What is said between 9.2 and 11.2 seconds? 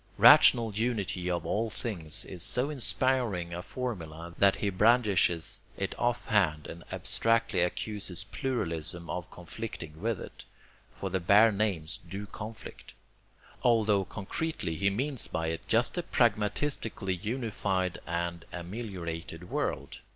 conflicting with it (for the